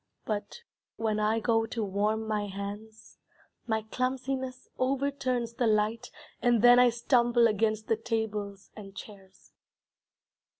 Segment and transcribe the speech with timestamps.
[0.25, 0.63] But
[0.95, 3.19] when I go to warm my hands,
[3.67, 6.09] My clumsiness overturns the light,
[6.41, 9.51] And then I stumble Against the tables and chairs.